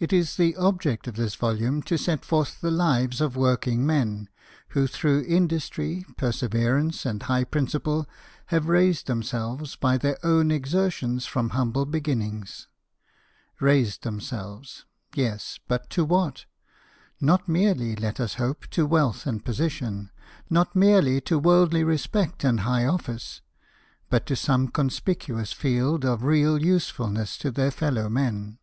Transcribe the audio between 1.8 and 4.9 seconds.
to set forth the lives of working men who